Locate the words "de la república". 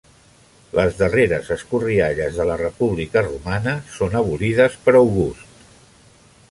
2.41-3.25